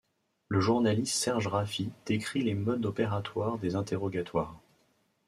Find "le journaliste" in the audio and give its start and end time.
0.47-1.13